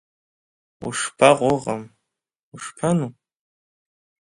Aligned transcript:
Ушԥаҟоу 0.87 1.53
ыҟам, 1.57 1.83
ушԥану… 2.53 3.11